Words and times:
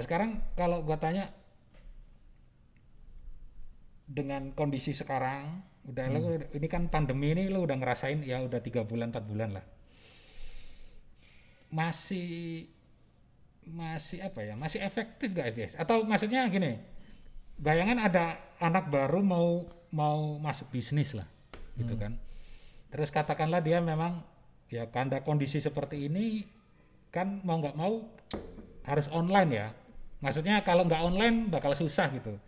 sekarang 0.00 0.40
kalau 0.56 0.80
gua 0.80 0.96
tanya 0.96 1.28
dengan 4.08 4.52
kondisi 4.52 4.92
sekarang 4.92 5.60
udah 5.84 6.04
Hmm. 6.08 6.14
lu- 6.16 6.50
ini 6.54 6.66
kan 6.68 6.86
pandemi 6.88 7.32
ini 7.34 7.50
lu 7.50 7.64
udah 7.64 7.76
ngerasain 7.76 8.22
ya 8.22 8.40
udah 8.40 8.60
tiga 8.62 8.86
bulan 8.86 9.10
empat 9.10 9.24
bulan 9.26 9.50
lah. 9.60 9.64
Masih 11.72 12.68
masih 13.62 14.18
apa 14.20 14.42
ya 14.42 14.58
masih 14.58 14.82
efektif 14.82 15.30
gak 15.30 15.54
FBS 15.54 15.78
atau 15.78 16.02
maksudnya 16.02 16.50
gini 16.50 16.82
bayangan 17.62 17.94
ada 18.02 18.34
anak 18.58 18.90
baru 18.90 19.22
mau 19.22 19.70
mau 19.94 20.34
masuk 20.42 20.66
bisnis 20.74 21.14
lah 21.14 21.28
gitu 21.78 21.94
kan. 21.94 22.18
Terus 22.90 23.08
katakanlah 23.08 23.62
dia 23.62 23.78
memang 23.78 24.20
ya 24.68 24.84
karena 24.90 25.22
kondisi 25.22 25.62
seperti 25.62 26.10
ini 26.10 26.42
kan 27.14 27.40
mau 27.46 27.60
nggak 27.62 27.76
mau 27.78 28.02
harus 28.82 29.06
online 29.12 29.50
ya 29.52 29.66
maksudnya 30.22 30.62
kalau 30.62 30.86
nggak 30.86 31.02
online 31.02 31.50
bakal 31.50 31.74
susah 31.74 32.08
gitu. 32.14 32.38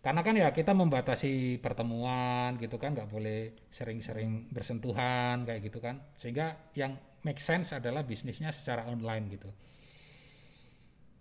Karena 0.00 0.24
kan 0.24 0.32
ya 0.32 0.48
kita 0.48 0.72
membatasi 0.72 1.60
pertemuan 1.60 2.56
gitu 2.56 2.80
kan 2.80 2.96
nggak 2.96 3.12
boleh 3.12 3.52
sering-sering 3.68 4.48
bersentuhan 4.48 5.44
kayak 5.44 5.60
gitu 5.68 5.78
kan. 5.78 6.00
Sehingga 6.16 6.56
yang 6.72 6.96
make 7.20 7.38
sense 7.38 7.76
adalah 7.76 8.00
bisnisnya 8.00 8.48
secara 8.48 8.88
online 8.88 9.28
gitu. 9.28 9.52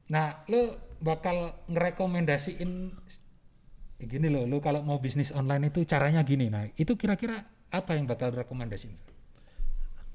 Nah 0.09 0.47
lo 0.47 0.79
bakal 1.03 1.67
ngerekomendasiin 1.67 2.71
ya 3.99 4.05
gini 4.07 4.31
loh 4.31 4.47
lo 4.47 4.63
kalau 4.63 4.79
mau 4.79 4.95
bisnis 5.03 5.35
online 5.35 5.69
itu 5.69 5.83
caranya 5.83 6.23
gini. 6.23 6.47
Nah 6.47 6.71
itu 6.79 6.95
kira-kira 6.95 7.43
apa 7.69 7.99
yang 7.99 8.07
bakal 8.09 8.31
rekomendasiin 8.33 8.95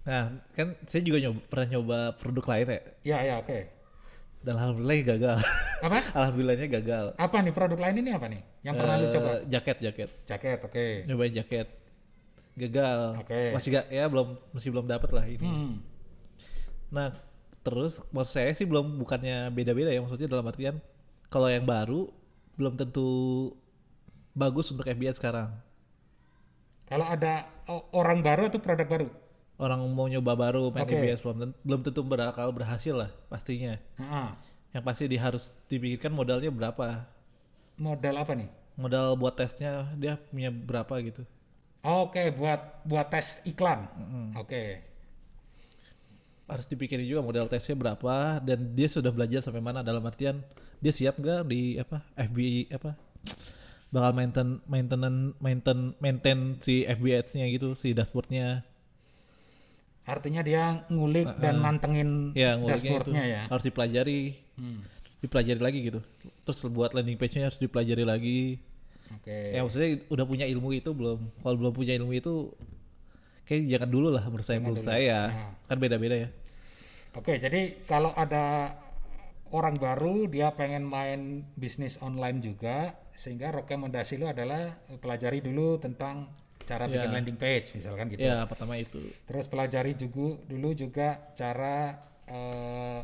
Nah, 0.04 0.36
kan 0.52 0.76
saya 0.84 1.00
juga 1.00 1.16
nyoba, 1.16 1.40
pernah 1.48 1.66
nyoba 1.72 1.98
produk 2.20 2.44
lain 2.52 2.66
ya. 2.68 2.80
ya 3.08 3.18
ya 3.24 3.34
oke 3.40 3.58
Dan 4.44 4.54
alhamdulillah 4.54 4.98
gagal. 5.08 5.38
apa 5.80 5.98
Alhamdulillahnya 6.20 6.68
gagal. 6.70 7.06
apa 7.16 7.36
nih 7.40 7.52
produk 7.52 7.78
lain 7.80 7.96
ini 8.04 8.10
apa 8.12 8.26
nih 8.28 8.40
yang 8.60 8.76
pernah 8.76 9.00
lu 9.00 9.08
Eh, 9.08 9.12
coba 9.12 9.30
Jaket, 9.44 9.76
jaket. 9.80 10.08
jaket 10.24 10.58
oke 10.60 10.86
Nyobain 11.08 11.32
jaket. 11.32 11.68
Gagal. 12.54 13.00
Oke. 13.18 13.50
Masih 13.50 13.68
gak, 13.72 13.86
ya 13.90 14.04
belum 14.06 14.36
masih 14.52 14.68
belum 14.70 14.86
dapat 14.86 15.10
lah 15.10 15.24
ini. 15.26 15.42
Hmm. 15.42 15.72
Nah, 16.86 17.10
terus 17.66 17.98
maksud 18.12 18.30
saya 18.30 18.52
sih 18.52 18.62
belum 18.62 19.00
bukannya 19.00 19.50
beda-beda 19.50 19.88
ya 19.88 19.98
maksudnya 19.98 20.28
dalam 20.28 20.44
artian 20.44 20.78
kalau 21.26 21.48
yang 21.48 21.64
baru 21.64 22.12
belum 22.54 22.76
tentu 22.76 23.08
bagus 24.30 24.70
untuk 24.70 24.84
FBS 24.84 25.18
sekarang. 25.18 25.50
kalau 26.84 27.08
ada 27.08 27.48
orang 27.90 28.20
baru 28.20 28.52
atau 28.52 28.60
produk 28.60 28.84
baru 28.84 29.06
Orang 29.54 29.86
mau 29.94 30.10
nyoba 30.10 30.34
baru 30.34 30.74
main 30.74 30.82
Oke. 30.82 30.98
FBS 30.98 31.22
belum 31.22 31.36
tentu, 31.38 31.56
belum 31.62 31.80
tentu 31.86 32.00
bakal 32.02 32.50
berhasil 32.50 32.94
lah 32.94 33.10
pastinya. 33.30 33.78
Heeh. 33.98 34.28
Yang 34.74 34.82
pasti 34.82 35.04
di 35.06 35.18
harus 35.18 35.44
dipikirkan 35.70 36.10
modalnya 36.10 36.50
berapa. 36.50 37.06
modal 37.74 38.14
apa 38.22 38.38
nih 38.38 38.46
Modal 38.78 39.18
buat 39.18 39.34
tesnya 39.34 39.86
dia 39.98 40.18
punya 40.18 40.50
berapa 40.50 40.94
gitu. 41.02 41.22
Oke, 41.84 42.30
buat 42.34 42.82
buat 42.86 43.06
tes 43.10 43.38
iklan. 43.46 43.86
Mm-mm. 43.94 44.26
Oke. 44.38 44.82
harus 46.44 46.68
dipikirin 46.68 47.08
juga 47.08 47.24
modal 47.24 47.48
tesnya 47.48 47.72
berapa 47.72 48.36
dan 48.44 48.76
dia 48.76 48.84
sudah 48.84 49.08
belajar 49.08 49.40
sampai 49.40 49.64
mana 49.64 49.80
dalam 49.80 50.04
artian 50.04 50.44
dia 50.76 50.92
siap 50.92 51.16
nggak 51.16 51.40
di 51.48 51.80
apa 51.80 52.04
FB 52.20 52.68
apa 52.68 52.92
bakal 53.88 54.12
maintain 54.12 54.60
maintain 54.68 55.32
maintain 55.40 55.78
maintain 55.96 56.38
si 56.60 56.84
FBS-nya 56.84 57.48
gitu 57.48 57.72
si 57.72 57.96
dashboardnya 57.96 58.60
Artinya 60.04 60.40
dia 60.40 60.84
ngulik 60.88 61.24
dan 61.40 61.56
Heeh. 61.56 61.64
mantengin 61.64 62.10
ya 62.36 62.54
itu 62.54 62.68
dashboardnya 62.68 63.24
ya. 63.24 63.42
harus 63.48 63.64
dipelajari 63.64 64.20
Hmm. 64.54 64.86
dipelajari 65.18 65.58
lagi 65.58 65.78
gitu 65.82 66.00
terus 66.44 66.60
buat 66.68 66.92
landing 66.92 67.16
page-nya 67.16 67.48
harus 67.48 67.56
dipelajari 67.56 68.04
lagi 68.04 68.40
Oke. 69.10 69.50
ya 69.50 69.64
maksudnya 69.64 69.98
udah 70.06 70.24
punya 70.24 70.44
ilmu 70.44 70.70
itu 70.70 70.92
belum 70.92 71.18
kalau 71.40 71.56
belum 71.56 71.72
punya 71.72 71.96
ilmu 71.96 72.12
itu 72.12 72.52
kayak 73.42 73.66
jangan 73.66 73.88
dulu 73.88 74.08
lah 74.12 74.22
menurut 74.24 74.44
saya 74.44 74.60
menurut 74.60 74.84
saya 74.84 75.18
Nah. 75.26 75.52
kan 75.66 75.76
beda-beda 75.80 76.16
ya 76.16 76.28
Oke, 77.14 77.38
jadi 77.38 77.78
kalau 77.86 78.10
ada 78.12 78.74
orang 79.50 79.78
baru 79.78 80.26
dia 80.26 80.50
pengen 80.50 80.82
main 80.82 81.46
bisnis 81.54 81.94
online 81.98 82.42
juga, 82.42 82.90
sehingga 83.14 83.54
rekomendasi 83.54 84.18
lu 84.18 84.26
adalah 84.26 84.74
eh, 84.86 84.98
pelajari 84.98 85.38
dulu 85.38 85.78
tentang 85.78 86.26
cara 86.64 86.84
bikin 86.84 87.08
Ya. 87.08 87.14
landing 87.14 87.36
page 87.36 87.76
misalkan 87.76 88.08
gitu. 88.08 88.24
ya 88.24 88.44
pertama 88.44 88.74
itu 88.74 89.00
Terus 89.24 89.46
pelajari 89.46 89.92
juga 89.94 90.40
dulu 90.44 90.68
juga 90.72 91.08
cara 91.36 92.00
eh, 92.24 93.00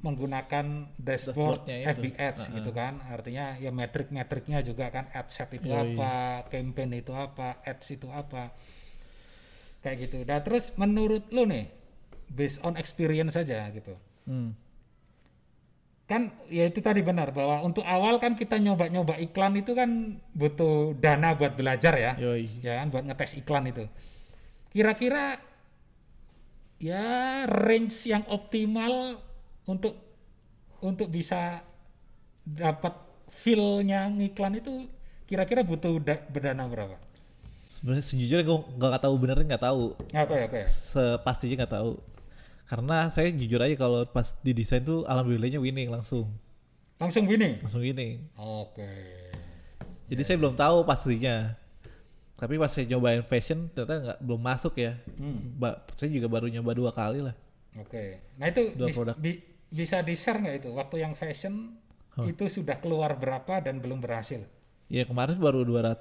menggunakan 0.00 0.92
dashboard. 1.00 1.64
FB 1.64 2.04
Ads 2.12 2.40
Heeh. 2.44 2.54
gitu 2.60 2.70
kan. 2.70 3.00
Artinya 3.08 3.56
ya 3.56 3.72
metrik-metriknya 3.72 4.60
juga 4.60 4.92
kan 4.92 5.08
ad 5.10 5.32
set 5.32 5.48
itu 5.56 5.64
Yoi. 5.64 5.96
apa, 5.96 6.44
campaign 6.52 6.92
itu 6.92 7.16
apa, 7.16 7.64
ads 7.64 7.88
itu 7.88 8.04
apa. 8.12 8.52
Kayak 9.80 9.96
gitu. 10.04 10.16
Nah, 10.24 10.44
terus 10.44 10.76
menurut 10.76 11.24
lu 11.32 11.48
nih 11.48 11.72
based 12.28 12.60
on 12.60 12.76
experience 12.76 13.32
saja 13.32 13.64
gitu. 13.72 13.96
hmm. 14.28 14.52
Kan 16.04 16.36
ya 16.52 16.68
itu 16.68 16.84
tadi 16.84 17.00
benar 17.00 17.32
bahwa 17.32 17.64
untuk 17.64 17.80
awal 17.80 18.20
kan 18.20 18.36
kita 18.36 18.60
nyoba-nyoba 18.60 19.16
iklan 19.24 19.56
itu 19.56 19.72
kan 19.72 20.20
butuh 20.36 20.92
dana 21.00 21.32
buat 21.32 21.56
belajar 21.56 21.96
ya. 21.96 22.12
Yoi. 22.20 22.60
Ya 22.60 22.84
kan 22.84 22.92
buat 22.92 23.04
ngetes 23.08 23.40
iklan 23.40 23.72
itu. 23.72 23.88
Kira-kira 24.68 25.40
ya 26.76 27.04
range 27.48 28.04
yang 28.04 28.28
optimal 28.28 29.16
untuk 29.64 29.96
untuk 30.84 31.08
bisa 31.08 31.64
dapat 32.44 32.92
feel-nya 33.40 34.04
ngiklan 34.12 34.60
itu 34.60 34.84
kira-kira 35.24 35.64
butuh 35.64 35.96
da- 36.04 36.24
berdana 36.28 36.68
berapa? 36.68 37.00
sebenarnya 37.64 38.04
sejujurnya 38.06 38.44
gue 38.46 38.58
nggak 38.78 39.02
tahu 39.02 39.14
benernya 39.18 39.46
nggak 39.56 39.64
tahu. 39.66 39.84
Oke 39.98 40.36
oke. 40.46 40.62
sepastinya 40.70 41.64
nggak 41.64 41.74
tahu 41.74 41.98
karena 42.74 43.06
saya 43.08 43.30
jujur 43.30 43.60
aja 43.60 43.76
kalau 43.76 44.02
pas 44.04 44.34
di 44.36 44.50
desain 44.50 44.82
tuh 44.82 45.06
alhamdulillahnya 45.06 45.56
winning 45.56 45.86
langsung 45.88 46.26
Langsung 46.96 47.22
gini. 47.24 47.62
langsung 47.62 47.78
winning 47.80 48.18
Oke. 48.34 48.90
jadi 50.04 50.22
saya 50.22 50.36
belum 50.36 50.54
tahu 50.54 50.82
pastinya 50.82 51.54
tapi 52.34 52.54
pas 52.56 52.66
saya 52.66 52.86
nyobain 52.88 53.22
fashion 53.22 53.70
ternyata 53.70 53.94
nggak 54.04 54.18
belum 54.20 54.40
masuk 54.40 54.74
ya 54.76 54.98
Hmm, 55.14 55.54
Ba- 55.54 55.86
saya 55.94 56.10
juga 56.10 56.26
baru 56.26 56.50
nyoba 56.50 56.74
dua 56.74 56.90
kali 56.90 57.22
lah 57.22 57.34
Oke. 57.76 58.22
Nah 58.36 58.46
itu 58.48 58.70
Dua 58.72 58.86
bis- 58.86 58.94
produk. 58.96 59.14
bi- 59.16 59.42
bisa 59.68 59.98
di 60.00 60.14
share 60.14 60.38
nggak 60.38 60.56
itu 60.56 60.68
waktu 60.72 60.96
yang 61.00 61.14
fashion 61.14 61.78
Hah. 62.12 62.22
itu 62.24 62.46
sudah 62.48 62.74
keluar 62.76 63.14
berapa 63.14 63.58
dan 63.60 63.78
belum 63.78 63.98
berhasil? 63.98 64.42
ya 64.84 65.02
kemarin 65.02 65.34
baru 65.36 65.62
200-an 65.64 65.98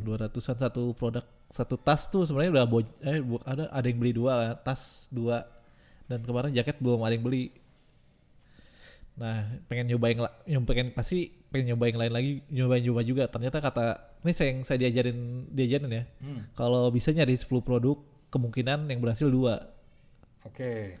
200-an 0.00 0.56
satu 0.58 0.92
produk 0.92 1.22
satu 1.48 1.76
tas 1.76 2.04
tuh 2.06 2.24
sebenarnya 2.24 2.52
udah 2.54 2.66
bo- 2.66 2.96
eh 3.00 3.20
ada 3.44 3.68
ada 3.70 3.86
yang 3.86 3.96
beli 3.96 4.12
dua 4.12 4.32
tas 4.58 5.06
dua 5.06 5.46
dan 6.10 6.20
kemarin 6.22 6.52
jaket 6.52 6.76
belum 6.80 7.00
ada 7.04 7.14
yang 7.16 7.24
beli. 7.24 7.54
Nah 9.14 9.46
pengen 9.70 9.94
nyobain 9.94 10.18
yang 10.44 10.66
pengen 10.66 10.90
pasti 10.90 11.30
pengen 11.48 11.74
nyobain 11.74 11.94
lain 11.94 12.12
lagi 12.12 12.32
nyobain 12.50 12.82
nyoba 12.82 13.02
juga. 13.06 13.24
Ternyata 13.30 13.58
kata 13.62 13.84
ini 14.26 14.32
saya 14.34 14.48
yang 14.52 14.60
saya 14.66 14.78
diajarin 14.82 15.48
diajarin 15.54 15.90
ya. 15.90 16.04
Hmm, 16.20 16.40
kalau 16.58 16.90
bisa 16.90 17.14
nyari 17.14 17.38
10 17.38 17.48
produk 17.62 17.96
kemungkinan 18.34 18.90
yang 18.90 18.98
berhasil 18.98 19.30
dua. 19.30 19.70
Oke. 20.42 20.98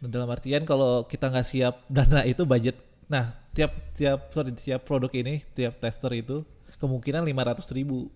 Nah, 0.00 0.08
dalam 0.10 0.28
artian 0.32 0.66
kalau 0.66 1.06
kita 1.06 1.30
nggak 1.30 1.46
siap 1.46 1.74
dana 1.86 2.26
itu 2.32 2.42
budget 2.44 2.76
nah 3.10 3.34
tiap 3.50 3.74
tiap 3.98 4.30
sorry 4.30 4.54
tiap 4.54 4.86
produk 4.86 5.10
ini 5.10 5.42
tiap 5.58 5.82
tester 5.82 6.14
itu 6.14 6.46
kemungkinan 6.80 7.22
500 7.26 7.76
ribu. 7.76 8.08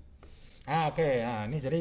Ah 0.64 0.88
oke, 0.88 1.10
nah 1.20 1.44
ini 1.44 1.60
jadi 1.60 1.80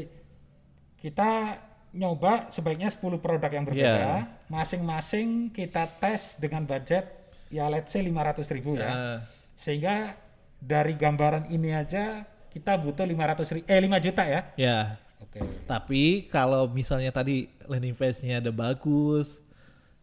kita 0.99 1.55
nyoba 1.93 2.49
sebaiknya 2.49 2.89
10 2.89 3.21
produk 3.21 3.47
yang 3.47 3.63
berbeda, 3.63 4.25
Iya. 4.25 4.25
masing-masing 4.49 5.53
kita 5.53 5.85
tes 6.01 6.33
dengan 6.35 6.65
budget 6.65 7.05
ya 7.47 7.69
let's 7.69 7.93
say 7.93 8.01
500 8.01 8.49
ribu 8.49 8.73
ya, 8.75 8.89
Nah, 8.89 9.17
sehingga 9.53 10.17
dari 10.57 10.97
gambaran 10.97 11.53
ini 11.53 11.69
aja 11.69 12.25
kita 12.49 12.77
butuh 12.77 13.05
500 13.05 13.53
ribu, 13.53 13.65
eh 13.65 13.77
5 13.77 13.97
juta 14.01 14.23
ya. 14.25 14.41
ya 14.57 14.79
Oke, 15.21 15.39
tapi 15.63 16.27
kalau 16.27 16.65
misalnya 16.67 17.07
tadi 17.09 17.45
landing 17.65 17.93
page-nya 17.93 18.41
ada 18.41 18.49
bagus 18.49 19.39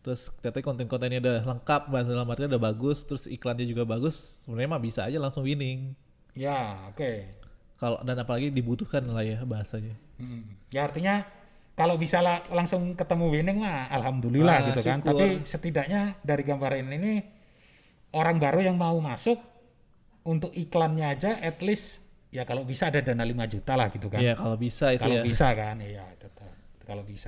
terus 0.00 0.32
ternyata 0.40 0.64
konten-kontennya 0.64 1.20
udah 1.20 1.38
lengkap 1.44 1.82
bahasa 1.92 2.08
dalam 2.08 2.24
artinya 2.24 2.56
udah 2.56 2.64
bagus 2.72 3.04
terus 3.04 3.28
iklannya 3.28 3.68
juga 3.68 3.84
bagus 3.84 4.40
sebenarnya 4.40 4.70
mah 4.70 4.80
bisa 4.80 5.04
aja 5.04 5.20
langsung 5.20 5.44
winning 5.44 5.92
ya 6.32 6.88
oke. 6.88 7.28
kalau 7.76 8.00
dan 8.00 8.16
apalagi 8.16 8.48
dibutuhkan 8.48 9.04
lah 9.04 9.20
ya 9.20 9.42
bahasanya 9.42 9.92
Hmm. 10.16 10.44
Ya 10.68 10.84
artinya 10.84 11.24
kalau 11.72 11.96
bisa 11.96 12.20
la- 12.20 12.44
langsung 12.48 12.92
ketemu 12.92 13.26
winning 13.30 13.58
mah 13.58 13.88
alhamdulillah 13.88 14.56
Ah, 14.56 14.66
gitu 14.68 14.80
kan. 14.82 14.98
syukur. 15.00 15.08
Tapi 15.12 15.26
setidaknya 15.44 16.00
dari 16.20 16.42
gambaran 16.42 16.86
ini 16.90 17.12
orang 18.12 18.36
baru 18.36 18.60
yang 18.62 18.76
mau 18.76 18.98
masuk 18.98 19.38
untuk 20.22 20.52
iklannya 20.52 21.06
aja 21.08 21.40
at 21.40 21.58
least 21.60 22.02
ya 22.28 22.44
kalau 22.44 22.62
bisa 22.62 22.86
ada 22.86 23.00
dana 23.00 23.22
5 23.22 23.32
juta 23.48 23.74
lah 23.74 23.88
gitu 23.88 24.06
kan. 24.06 24.20
Iya 24.20 24.34
kalau 24.34 24.54
bisa 24.54 24.92
itu 24.92 25.00
kalau 25.00 25.16
ya 25.16 25.22
bisa 25.24 25.46
kan 25.52 25.76
iya 25.80 26.04
tetap 26.14 26.46
kalau 26.84 27.02
bisa 27.02 27.26